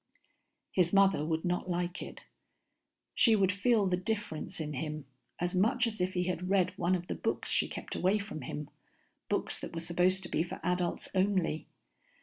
His 0.71 0.91
mother 0.91 1.23
would 1.23 1.45
not 1.45 1.69
like 1.69 2.01
it. 2.01 2.21
She 3.13 3.35
would 3.35 3.51
feel 3.51 3.85
the 3.85 3.95
difference 3.97 4.59
in 4.59 4.73
him, 4.73 5.05
as 5.39 5.53
much 5.53 5.85
as 5.85 6.01
if 6.01 6.13
he 6.15 6.23
had 6.23 6.49
read 6.49 6.75
one 6.75 6.95
of 6.95 7.05
the 7.05 7.13
books 7.13 7.51
she 7.51 7.67
kept 7.67 7.93
away 7.93 8.17
from 8.17 8.41
him, 8.41 8.71
books 9.29 9.59
that 9.59 9.75
were 9.75 9.79
supposed 9.79 10.23
to 10.23 10.29
be 10.29 10.41
for 10.41 10.59
adults 10.63 11.07
only. 11.13 11.67